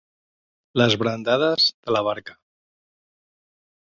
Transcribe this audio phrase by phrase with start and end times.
[0.81, 2.39] Les brandades de la barca.